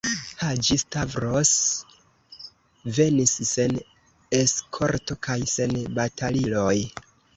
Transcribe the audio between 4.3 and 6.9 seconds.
eskorto kaj sen bataliloj.